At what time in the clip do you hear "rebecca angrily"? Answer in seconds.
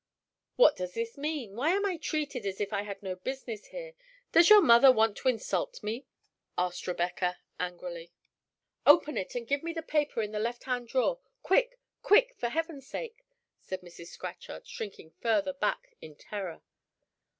6.87-8.11